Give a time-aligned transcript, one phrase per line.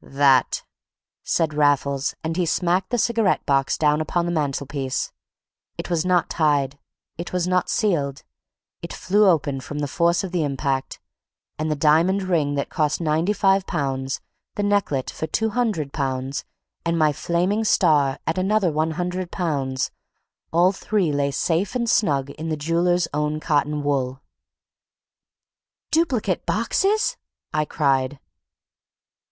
[0.00, 0.62] "That,"
[1.24, 5.10] said Raffles, and he smacked the cigarette box down upon the mantelpiece.
[5.76, 6.78] It was not tied.
[7.16, 8.22] It was not sealed.
[8.80, 11.00] It flew open from the force of the impact.
[11.58, 14.20] And the diamond ring that cost £95,
[14.54, 16.44] the necklet for £200,
[16.84, 19.90] and my flaming star at another £100,
[20.52, 24.22] all three lay safe and snug in the jeweller's own cotton wool!
[25.90, 27.16] "Duplicate boxes!"
[27.52, 28.20] I cried.